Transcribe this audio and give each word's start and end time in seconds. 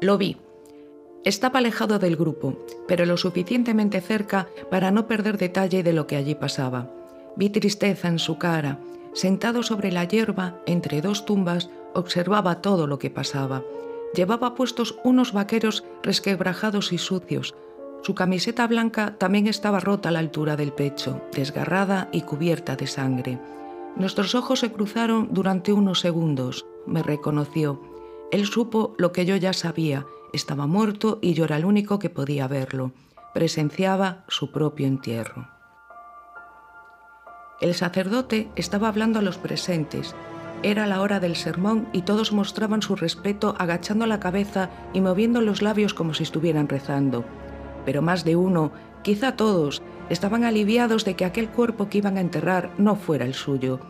Lo 0.00 0.16
vi. 0.16 0.38
Estaba 1.24 1.58
alejado 1.58 1.98
del 1.98 2.16
grupo, 2.16 2.56
pero 2.88 3.04
lo 3.04 3.18
suficientemente 3.18 4.00
cerca 4.00 4.48
para 4.70 4.90
no 4.90 5.06
perder 5.06 5.36
detalle 5.36 5.82
de 5.82 5.92
lo 5.92 6.06
que 6.06 6.16
allí 6.16 6.34
pasaba. 6.34 6.90
Vi 7.36 7.50
tristeza 7.50 8.08
en 8.08 8.18
su 8.18 8.38
cara. 8.38 8.78
Sentado 9.12 9.62
sobre 9.62 9.92
la 9.92 10.04
hierba, 10.04 10.56
entre 10.66 11.02
dos 11.02 11.26
tumbas, 11.26 11.68
observaba 11.94 12.62
todo 12.62 12.86
lo 12.86 12.98
que 12.98 13.10
pasaba. 13.10 13.62
Llevaba 14.14 14.54
puestos 14.54 14.98
unos 15.04 15.34
vaqueros 15.34 15.84
resquebrajados 16.02 16.92
y 16.92 16.98
sucios. 16.98 17.54
Su 18.02 18.14
camiseta 18.14 18.66
blanca 18.66 19.16
también 19.18 19.46
estaba 19.46 19.80
rota 19.80 20.08
a 20.08 20.12
la 20.12 20.20
altura 20.20 20.56
del 20.56 20.72
pecho, 20.72 21.20
desgarrada 21.32 22.08
y 22.10 22.22
cubierta 22.22 22.74
de 22.74 22.86
sangre. 22.86 23.38
Nuestros 23.96 24.34
ojos 24.34 24.60
se 24.60 24.72
cruzaron 24.72 25.28
durante 25.32 25.74
unos 25.74 26.00
segundos. 26.00 26.64
Me 26.86 27.02
reconoció. 27.02 27.80
Él 28.32 28.46
supo 28.46 28.94
lo 28.96 29.12
que 29.12 29.26
yo 29.26 29.36
ya 29.36 29.52
sabía. 29.52 30.06
Estaba 30.32 30.66
muerto 30.66 31.18
y 31.20 31.34
yo 31.34 31.44
era 31.44 31.56
el 31.56 31.64
único 31.64 31.98
que 31.98 32.10
podía 32.10 32.46
verlo. 32.46 32.92
Presenciaba 33.34 34.24
su 34.28 34.52
propio 34.52 34.86
entierro. 34.86 35.48
El 37.60 37.74
sacerdote 37.74 38.48
estaba 38.56 38.88
hablando 38.88 39.18
a 39.18 39.22
los 39.22 39.36
presentes. 39.36 40.14
Era 40.62 40.86
la 40.86 41.00
hora 41.00 41.20
del 41.20 41.36
sermón 41.36 41.88
y 41.92 42.02
todos 42.02 42.32
mostraban 42.32 42.82
su 42.82 42.94
respeto 42.94 43.54
agachando 43.58 44.06
la 44.06 44.20
cabeza 44.20 44.70
y 44.92 45.00
moviendo 45.00 45.40
los 45.40 45.60
labios 45.60 45.92
como 45.92 46.14
si 46.14 46.22
estuvieran 46.22 46.68
rezando. 46.68 47.24
Pero 47.84 48.00
más 48.00 48.24
de 48.24 48.36
uno, 48.36 48.70
quizá 49.02 49.36
todos, 49.36 49.82
estaban 50.08 50.44
aliviados 50.44 51.04
de 51.04 51.16
que 51.16 51.24
aquel 51.24 51.48
cuerpo 51.48 51.88
que 51.88 51.98
iban 51.98 52.16
a 52.16 52.20
enterrar 52.20 52.70
no 52.78 52.94
fuera 52.94 53.24
el 53.24 53.34
suyo. 53.34 53.80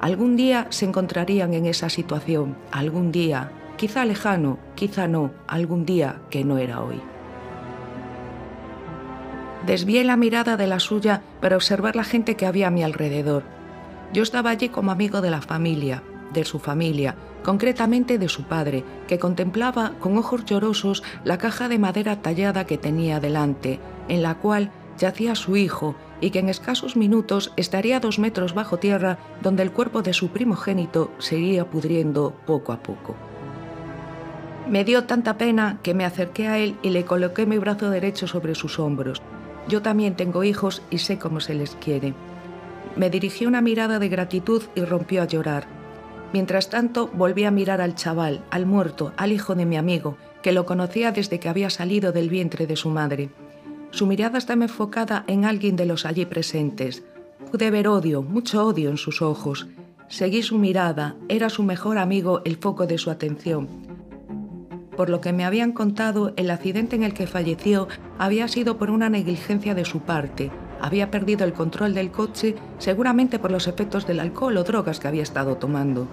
Algún 0.00 0.36
día 0.36 0.66
se 0.70 0.86
encontrarían 0.86 1.52
en 1.52 1.66
esa 1.66 1.90
situación, 1.90 2.56
algún 2.72 3.12
día, 3.12 3.52
quizá 3.80 4.04
lejano, 4.04 4.58
quizá 4.74 5.08
no, 5.08 5.30
algún 5.46 5.86
día 5.86 6.20
que 6.28 6.44
no 6.44 6.58
era 6.58 6.82
hoy. 6.82 7.00
Desvié 9.64 10.04
la 10.04 10.18
mirada 10.18 10.58
de 10.58 10.66
la 10.66 10.80
suya 10.80 11.22
para 11.40 11.56
observar 11.56 11.96
la 11.96 12.04
gente 12.04 12.36
que 12.36 12.44
había 12.44 12.66
a 12.66 12.70
mi 12.70 12.82
alrededor. 12.82 13.42
Yo 14.12 14.22
estaba 14.22 14.50
allí 14.50 14.68
como 14.68 14.90
amigo 14.90 15.22
de 15.22 15.30
la 15.30 15.40
familia, 15.40 16.02
de 16.34 16.44
su 16.44 16.58
familia, 16.58 17.16
concretamente 17.42 18.18
de 18.18 18.28
su 18.28 18.42
padre, 18.42 18.84
que 19.08 19.18
contemplaba 19.18 19.92
con 19.98 20.18
ojos 20.18 20.44
llorosos 20.44 21.02
la 21.24 21.38
caja 21.38 21.70
de 21.70 21.78
madera 21.78 22.20
tallada 22.20 22.66
que 22.66 22.76
tenía 22.76 23.18
delante, 23.18 23.80
en 24.08 24.22
la 24.22 24.34
cual 24.34 24.70
yacía 24.98 25.34
su 25.34 25.56
hijo 25.56 25.94
y 26.20 26.32
que 26.32 26.40
en 26.40 26.50
escasos 26.50 26.96
minutos 26.96 27.54
estaría 27.56 27.98
dos 27.98 28.18
metros 28.18 28.52
bajo 28.52 28.76
tierra 28.76 29.16
donde 29.40 29.62
el 29.62 29.72
cuerpo 29.72 30.02
de 30.02 30.12
su 30.12 30.28
primogénito 30.28 31.10
seguía 31.16 31.64
pudriendo 31.70 32.34
poco 32.44 32.74
a 32.74 32.82
poco. 32.82 33.29
Me 34.70 34.84
dio 34.84 35.02
tanta 35.02 35.36
pena 35.36 35.80
que 35.82 35.94
me 35.94 36.04
acerqué 36.04 36.46
a 36.46 36.58
él 36.58 36.76
y 36.80 36.90
le 36.90 37.04
coloqué 37.04 37.44
mi 37.44 37.58
brazo 37.58 37.90
derecho 37.90 38.28
sobre 38.28 38.54
sus 38.54 38.78
hombros. 38.78 39.20
Yo 39.68 39.82
también 39.82 40.14
tengo 40.14 40.44
hijos 40.44 40.80
y 40.90 40.98
sé 40.98 41.18
cómo 41.18 41.40
se 41.40 41.54
les 41.54 41.74
quiere. 41.74 42.14
Me 42.94 43.10
dirigió 43.10 43.48
una 43.48 43.62
mirada 43.62 43.98
de 43.98 44.08
gratitud 44.08 44.62
y 44.76 44.82
rompió 44.82 45.22
a 45.22 45.24
llorar. 45.24 45.66
Mientras 46.32 46.70
tanto, 46.70 47.08
volví 47.08 47.42
a 47.42 47.50
mirar 47.50 47.80
al 47.80 47.96
chaval, 47.96 48.44
al 48.52 48.64
muerto, 48.64 49.12
al 49.16 49.32
hijo 49.32 49.56
de 49.56 49.66
mi 49.66 49.76
amigo, 49.76 50.16
que 50.40 50.52
lo 50.52 50.66
conocía 50.66 51.10
desde 51.10 51.40
que 51.40 51.48
había 51.48 51.68
salido 51.68 52.12
del 52.12 52.30
vientre 52.30 52.68
de 52.68 52.76
su 52.76 52.90
madre. 52.90 53.30
Su 53.90 54.06
mirada 54.06 54.38
estaba 54.38 54.62
enfocada 54.62 55.24
en 55.26 55.46
alguien 55.46 55.74
de 55.74 55.86
los 55.86 56.06
allí 56.06 56.26
presentes. 56.26 57.02
Pude 57.50 57.72
ver 57.72 57.88
odio, 57.88 58.22
mucho 58.22 58.64
odio 58.64 58.90
en 58.90 58.98
sus 58.98 59.20
ojos. 59.20 59.66
Seguí 60.06 60.44
su 60.44 60.58
mirada, 60.58 61.16
era 61.28 61.48
su 61.50 61.64
mejor 61.64 61.98
amigo 61.98 62.42
el 62.44 62.56
foco 62.56 62.86
de 62.86 62.98
su 62.98 63.10
atención. 63.10 63.79
Por 65.00 65.08
lo 65.08 65.22
que 65.22 65.32
me 65.32 65.46
habían 65.46 65.72
contado, 65.72 66.34
el 66.36 66.50
accidente 66.50 66.94
en 66.94 67.04
el 67.04 67.14
que 67.14 67.26
falleció 67.26 67.88
había 68.18 68.48
sido 68.48 68.76
por 68.76 68.90
una 68.90 69.08
negligencia 69.08 69.74
de 69.74 69.86
su 69.86 70.00
parte. 70.00 70.50
Había 70.78 71.10
perdido 71.10 71.46
el 71.46 71.54
control 71.54 71.94
del 71.94 72.10
coche, 72.10 72.54
seguramente 72.76 73.38
por 73.38 73.50
los 73.50 73.66
efectos 73.66 74.06
del 74.06 74.20
alcohol 74.20 74.58
o 74.58 74.62
drogas 74.62 75.00
que 75.00 75.08
había 75.08 75.22
estado 75.22 75.56
tomando. 75.56 76.06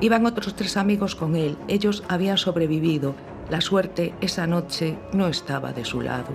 Iban 0.00 0.24
otros 0.24 0.56
tres 0.56 0.78
amigos 0.78 1.14
con 1.14 1.36
él, 1.36 1.58
ellos 1.68 2.02
habían 2.08 2.38
sobrevivido. 2.38 3.14
La 3.50 3.60
suerte 3.60 4.14
esa 4.22 4.46
noche 4.46 4.96
no 5.12 5.28
estaba 5.28 5.74
de 5.74 5.84
su 5.84 6.00
lado. 6.00 6.30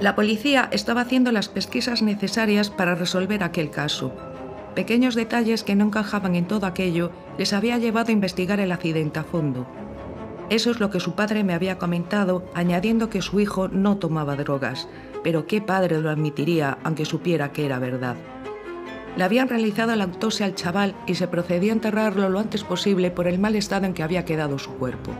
La 0.00 0.14
policía 0.14 0.70
estaba 0.72 1.02
haciendo 1.02 1.32
las 1.32 1.50
pesquisas 1.50 2.00
necesarias 2.00 2.70
para 2.70 2.94
resolver 2.94 3.44
aquel 3.44 3.68
caso. 3.68 4.10
Pequeños 4.74 5.14
detalles 5.14 5.64
que 5.64 5.74
no 5.74 5.84
encajaban 5.84 6.34
en 6.34 6.46
todo 6.46 6.64
aquello 6.64 7.10
les 7.38 7.52
había 7.52 7.78
llevado 7.78 8.08
a 8.08 8.12
investigar 8.12 8.60
el 8.60 8.72
accidente 8.72 9.18
a 9.18 9.24
fondo. 9.24 9.66
Eso 10.48 10.70
es 10.70 10.78
lo 10.78 10.90
que 10.90 11.00
su 11.00 11.14
padre 11.14 11.42
me 11.42 11.54
había 11.54 11.78
comentado, 11.78 12.44
añadiendo 12.54 13.10
que 13.10 13.22
su 13.22 13.40
hijo 13.40 13.68
no 13.68 13.96
tomaba 13.96 14.36
drogas, 14.36 14.88
pero 15.24 15.46
qué 15.46 15.60
padre 15.60 16.00
lo 16.00 16.08
admitiría 16.08 16.78
aunque 16.84 17.04
supiera 17.04 17.52
que 17.52 17.66
era 17.66 17.78
verdad. 17.78 18.16
Le 19.16 19.24
habían 19.24 19.48
realizado 19.48 19.96
la 19.96 20.04
autopsia 20.04 20.46
al 20.46 20.54
chaval 20.54 20.94
y 21.06 21.14
se 21.14 21.26
procedió 21.26 21.72
a 21.72 21.74
enterrarlo 21.74 22.28
lo 22.28 22.38
antes 22.38 22.62
posible 22.62 23.10
por 23.10 23.26
el 23.26 23.38
mal 23.38 23.56
estado 23.56 23.86
en 23.86 23.94
que 23.94 24.02
había 24.02 24.24
quedado 24.24 24.58
su 24.58 24.70
cuerpo. 24.74 25.12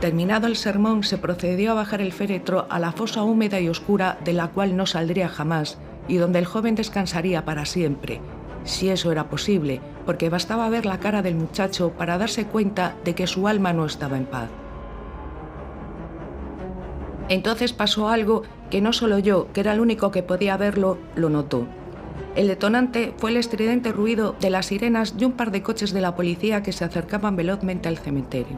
Terminado 0.00 0.46
el 0.46 0.56
sermón, 0.56 1.02
se 1.04 1.18
procedió 1.18 1.72
a 1.72 1.74
bajar 1.74 2.00
el 2.00 2.12
féretro 2.12 2.66
a 2.70 2.78
la 2.78 2.92
fosa 2.92 3.22
húmeda 3.22 3.60
y 3.60 3.68
oscura 3.68 4.18
de 4.24 4.32
la 4.32 4.48
cual 4.48 4.76
no 4.76 4.86
saldría 4.86 5.28
jamás 5.28 5.78
y 6.06 6.16
donde 6.16 6.38
el 6.38 6.44
joven 6.44 6.74
descansaría 6.74 7.44
para 7.44 7.64
siempre, 7.64 8.20
si 8.68 8.90
eso 8.90 9.10
era 9.10 9.28
posible, 9.28 9.80
porque 10.06 10.30
bastaba 10.30 10.68
ver 10.68 10.86
la 10.86 11.00
cara 11.00 11.22
del 11.22 11.34
muchacho 11.34 11.90
para 11.90 12.18
darse 12.18 12.46
cuenta 12.46 12.94
de 13.04 13.14
que 13.14 13.26
su 13.26 13.48
alma 13.48 13.72
no 13.72 13.86
estaba 13.86 14.16
en 14.16 14.26
paz. 14.26 14.50
Entonces 17.28 17.72
pasó 17.72 18.08
algo 18.08 18.42
que 18.70 18.80
no 18.80 18.92
solo 18.92 19.18
yo, 19.18 19.48
que 19.52 19.60
era 19.60 19.72
el 19.72 19.80
único 19.80 20.10
que 20.10 20.22
podía 20.22 20.56
verlo, 20.56 20.98
lo 21.14 21.28
notó. 21.28 21.66
El 22.36 22.46
detonante 22.46 23.14
fue 23.18 23.30
el 23.30 23.36
estridente 23.36 23.92
ruido 23.92 24.36
de 24.40 24.50
las 24.50 24.66
sirenas 24.66 25.14
y 25.18 25.24
un 25.24 25.32
par 25.32 25.50
de 25.50 25.62
coches 25.62 25.92
de 25.92 26.00
la 26.00 26.14
policía 26.14 26.62
que 26.62 26.72
se 26.72 26.84
acercaban 26.84 27.36
velozmente 27.36 27.88
al 27.88 27.98
cementerio. 27.98 28.56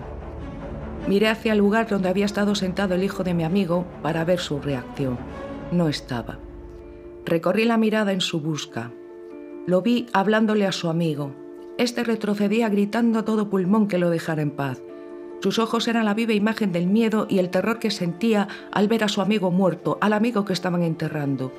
Miré 1.08 1.28
hacia 1.28 1.52
el 1.52 1.58
lugar 1.58 1.88
donde 1.88 2.08
había 2.08 2.26
estado 2.26 2.54
sentado 2.54 2.94
el 2.94 3.02
hijo 3.02 3.24
de 3.24 3.34
mi 3.34 3.42
amigo 3.42 3.86
para 4.02 4.24
ver 4.24 4.38
su 4.38 4.60
reacción. 4.60 5.18
No 5.72 5.88
estaba. 5.88 6.38
Recorrí 7.24 7.64
la 7.64 7.78
mirada 7.78 8.12
en 8.12 8.20
su 8.20 8.40
busca. 8.40 8.92
Lo 9.66 9.82
vi 9.82 10.06
hablándole 10.12 10.66
a 10.66 10.72
su 10.72 10.88
amigo. 10.88 11.32
Este 11.76 12.02
retrocedía 12.02 12.68
gritando 12.68 13.18
a 13.18 13.24
todo 13.24 13.50
pulmón 13.50 13.88
que 13.88 13.98
lo 13.98 14.10
dejara 14.10 14.42
en 14.42 14.50
paz. 14.50 14.82
Sus 15.42 15.58
ojos 15.58 15.86
eran 15.86 16.06
la 16.06 16.14
viva 16.14 16.32
imagen 16.32 16.72
del 16.72 16.86
miedo 16.86 17.26
y 17.28 17.38
el 17.38 17.50
terror 17.50 17.78
que 17.78 17.90
sentía 17.90 18.48
al 18.72 18.88
ver 18.88 19.04
a 19.04 19.08
su 19.08 19.20
amigo 19.20 19.50
muerto, 19.50 19.98
al 20.00 20.12
amigo 20.12 20.44
que 20.44 20.52
estaban 20.52 20.82
enterrando. 20.82 21.52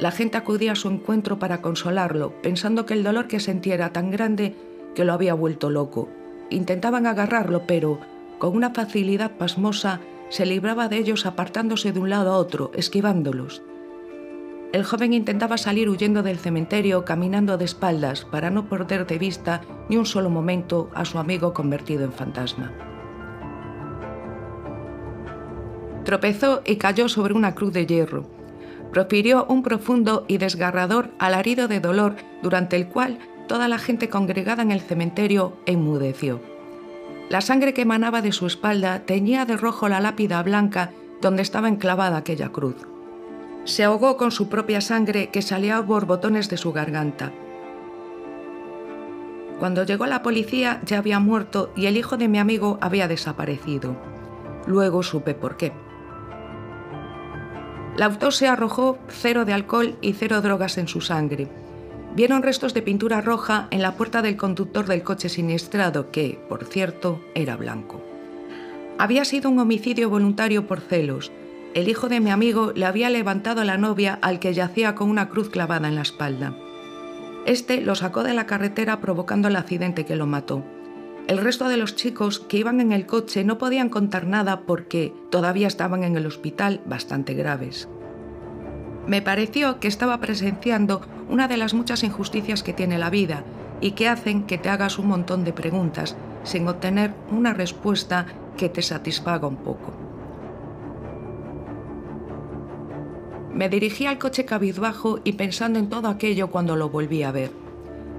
La 0.00 0.10
gente 0.10 0.36
acudía 0.36 0.72
a 0.72 0.76
su 0.76 0.88
encuentro 0.88 1.38
para 1.38 1.62
consolarlo, 1.62 2.32
pensando 2.42 2.86
que 2.86 2.94
el 2.94 3.04
dolor 3.04 3.28
que 3.28 3.40
sentía 3.40 3.74
era 3.74 3.92
tan 3.92 4.10
grande 4.10 4.54
que 4.94 5.04
lo 5.04 5.12
había 5.12 5.34
vuelto 5.34 5.70
loco. 5.70 6.08
Intentaban 6.50 7.06
agarrarlo, 7.06 7.66
pero 7.66 7.98
con 8.38 8.56
una 8.56 8.70
facilidad 8.70 9.32
pasmosa, 9.32 10.00
se 10.28 10.46
libraba 10.46 10.88
de 10.88 10.96
ellos 10.96 11.26
apartándose 11.26 11.92
de 11.92 12.00
un 12.00 12.10
lado 12.10 12.32
a 12.32 12.38
otro, 12.38 12.72
esquivándolos. 12.74 13.62
El 14.72 14.84
joven 14.84 15.12
intentaba 15.12 15.58
salir 15.58 15.90
huyendo 15.90 16.22
del 16.22 16.38
cementerio, 16.38 17.04
caminando 17.04 17.58
de 17.58 17.66
espaldas, 17.66 18.24
para 18.24 18.48
no 18.48 18.70
perder 18.70 19.06
de 19.06 19.18
vista 19.18 19.60
ni 19.90 19.98
un 19.98 20.06
solo 20.06 20.30
momento 20.30 20.90
a 20.94 21.04
su 21.04 21.18
amigo 21.18 21.52
convertido 21.52 22.04
en 22.04 22.12
fantasma. 22.12 22.72
Tropezó 26.04 26.62
y 26.64 26.76
cayó 26.76 27.10
sobre 27.10 27.34
una 27.34 27.54
cruz 27.54 27.74
de 27.74 27.86
hierro. 27.86 28.24
Profirió 28.92 29.44
un 29.44 29.62
profundo 29.62 30.24
y 30.26 30.38
desgarrador 30.38 31.10
alarido 31.18 31.68
de 31.68 31.80
dolor 31.80 32.16
durante 32.42 32.76
el 32.76 32.88
cual 32.88 33.18
toda 33.48 33.68
la 33.68 33.78
gente 33.78 34.08
congregada 34.08 34.62
en 34.62 34.72
el 34.72 34.80
cementerio 34.80 35.54
enmudeció. 35.66 36.40
La 37.28 37.42
sangre 37.42 37.74
que 37.74 37.82
emanaba 37.82 38.22
de 38.22 38.32
su 38.32 38.46
espalda 38.46 39.00
teñía 39.04 39.44
de 39.44 39.56
rojo 39.58 39.88
la 39.88 40.00
lápida 40.00 40.42
blanca 40.42 40.92
donde 41.20 41.42
estaba 41.42 41.68
enclavada 41.68 42.16
aquella 42.16 42.48
cruz. 42.50 42.91
Se 43.64 43.84
ahogó 43.84 44.16
con 44.16 44.30
su 44.30 44.48
propia 44.48 44.80
sangre 44.80 45.28
que 45.30 45.42
salía 45.42 45.76
a 45.76 45.80
borbotones 45.80 46.48
de 46.48 46.56
su 46.56 46.72
garganta. 46.72 47.32
Cuando 49.58 49.84
llegó 49.84 50.06
la 50.06 50.22
policía 50.22 50.80
ya 50.84 50.98
había 50.98 51.20
muerto 51.20 51.72
y 51.76 51.86
el 51.86 51.96
hijo 51.96 52.16
de 52.16 52.28
mi 52.28 52.38
amigo 52.38 52.78
había 52.80 53.06
desaparecido. 53.06 53.96
Luego 54.66 55.02
supe 55.02 55.34
por 55.34 55.56
qué. 55.56 55.72
La 57.96 58.06
autopsia 58.06 58.52
arrojó 58.52 58.98
cero 59.08 59.44
de 59.44 59.52
alcohol 59.52 59.96
y 60.00 60.14
cero 60.14 60.40
drogas 60.40 60.78
en 60.78 60.88
su 60.88 61.00
sangre 61.00 61.48
vieron 62.14 62.42
restos 62.42 62.74
de 62.74 62.82
pintura 62.82 63.20
roja 63.20 63.68
en 63.70 63.82
la 63.82 63.94
puerta 63.94 64.22
del 64.22 64.36
conductor 64.36 64.86
del 64.86 65.02
coche 65.02 65.28
siniestrado, 65.28 66.10
que, 66.10 66.38
por 66.48 66.64
cierto, 66.64 67.20
era 67.34 67.56
blanco. 67.56 68.02
Había 68.98 69.24
sido 69.24 69.50
un 69.50 69.58
homicidio 69.58 70.10
voluntario 70.10 70.66
por 70.66 70.80
celos. 70.80 71.32
El 71.74 71.88
hijo 71.88 72.10
de 72.10 72.20
mi 72.20 72.30
amigo 72.30 72.72
le 72.74 72.84
había 72.84 73.08
levantado 73.08 73.62
a 73.62 73.64
la 73.64 73.78
novia 73.78 74.18
al 74.20 74.40
que 74.40 74.52
yacía 74.52 74.94
con 74.94 75.08
una 75.08 75.30
cruz 75.30 75.48
clavada 75.48 75.88
en 75.88 75.94
la 75.94 76.02
espalda. 76.02 76.54
Este 77.46 77.80
lo 77.80 77.94
sacó 77.94 78.22
de 78.22 78.34
la 78.34 78.46
carretera 78.46 79.00
provocando 79.00 79.48
el 79.48 79.56
accidente 79.56 80.04
que 80.04 80.14
lo 80.14 80.26
mató. 80.26 80.62
El 81.28 81.38
resto 81.38 81.68
de 81.68 81.78
los 81.78 81.96
chicos 81.96 82.40
que 82.40 82.58
iban 82.58 82.80
en 82.80 82.92
el 82.92 83.06
coche 83.06 83.42
no 83.42 83.56
podían 83.56 83.88
contar 83.88 84.26
nada 84.26 84.60
porque 84.66 85.14
todavía 85.30 85.66
estaban 85.66 86.04
en 86.04 86.16
el 86.16 86.26
hospital 86.26 86.82
bastante 86.84 87.32
graves. 87.32 87.88
Me 89.06 89.22
pareció 89.22 89.80
que 89.80 89.88
estaba 89.88 90.20
presenciando 90.20 91.00
una 91.30 91.48
de 91.48 91.56
las 91.56 91.72
muchas 91.72 92.04
injusticias 92.04 92.62
que 92.62 92.74
tiene 92.74 92.98
la 92.98 93.08
vida 93.08 93.44
y 93.80 93.92
que 93.92 94.08
hacen 94.08 94.44
que 94.44 94.58
te 94.58 94.68
hagas 94.68 94.98
un 94.98 95.08
montón 95.08 95.42
de 95.42 95.54
preguntas 95.54 96.16
sin 96.44 96.68
obtener 96.68 97.14
una 97.30 97.54
respuesta 97.54 98.26
que 98.58 98.68
te 98.68 98.82
satisfaga 98.82 99.46
un 99.46 99.56
poco. 99.56 100.11
Me 103.54 103.68
dirigí 103.68 104.06
al 104.06 104.18
coche 104.18 104.46
cabizbajo 104.46 105.20
y 105.24 105.32
pensando 105.32 105.78
en 105.78 105.90
todo 105.90 106.08
aquello 106.08 106.50
cuando 106.50 106.74
lo 106.74 106.88
volví 106.88 107.22
a 107.22 107.32
ver. 107.32 107.50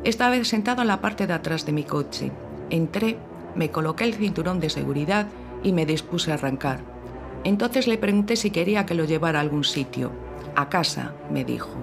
Esta 0.04 0.30
vez 0.30 0.48
sentado 0.48 0.84
en 0.84 0.88
la 0.88 1.02
parte 1.02 1.26
de 1.26 1.34
atrás 1.34 1.66
de 1.66 1.72
mi 1.72 1.84
coche. 1.84 2.32
Entré, 2.70 3.18
me 3.56 3.72
coloqué 3.72 4.04
el 4.04 4.14
cinturón 4.14 4.60
de 4.60 4.70
seguridad 4.70 5.28
y 5.64 5.72
me 5.72 5.88
dispuse 5.88 6.32
a 6.32 6.36
arrancar. 6.36 6.82
Entonces 7.44 7.88
le 7.88 7.98
pregunté 7.98 8.36
si 8.36 8.52
quería 8.52 8.86
que 8.86 8.94
lo 8.94 9.06
llevara 9.06 9.40
a 9.40 9.42
algún 9.42 9.64
sitio. 9.64 10.12
A 10.56 10.70
casa, 10.70 11.14
me 11.32 11.44
dijo. 11.44 11.76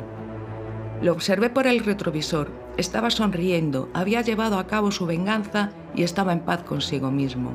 Lo 1.03 1.13
observé 1.13 1.51
por 1.51 1.67
el 1.67 1.81
retrovisor. 1.81 2.51
Estaba 2.77 3.11
sonriendo, 3.11 3.89
había 3.95 4.23
llevado 4.23 4.59
a 4.59 4.67
cabo 4.69 4.93
su 4.93 5.07
venganza 5.07 5.71
y 5.97 6.05
estaba 6.05 6.33
en 6.33 6.41
paz 6.41 6.63
consigo 6.63 7.11
mismo. 7.11 7.53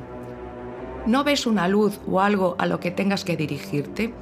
¿No 1.06 1.24
ves 1.24 1.48
una 1.48 1.68
luz 1.68 2.00
o 2.06 2.20
algo 2.20 2.56
a 2.58 2.66
lo 2.66 2.80
que 2.80 2.92
tengas 2.92 3.24
que 3.24 3.38
dirigirte? 3.38 4.14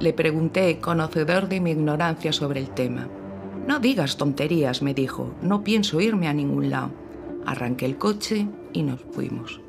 Le 0.00 0.14
pregunté, 0.14 0.78
conocedor 0.80 1.46
de 1.46 1.60
mi 1.60 1.72
ignorancia 1.72 2.32
sobre 2.32 2.58
el 2.58 2.70
tema. 2.70 3.06
No 3.66 3.80
digas 3.80 4.16
tonterías, 4.16 4.80
me 4.80 4.94
dijo, 4.94 5.34
no 5.42 5.62
pienso 5.62 6.00
irme 6.00 6.26
a 6.26 6.32
ningún 6.32 6.70
lado. 6.70 6.90
Arranqué 7.44 7.84
el 7.84 7.98
coche 7.98 8.48
y 8.72 8.82
nos 8.82 9.00
fuimos. 9.12 9.60